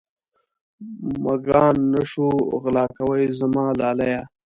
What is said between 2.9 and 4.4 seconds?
کوې زما لالیه.